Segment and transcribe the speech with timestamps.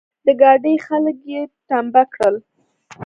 [0.25, 2.35] د ګاډي خلګ يې ټمبه کړل.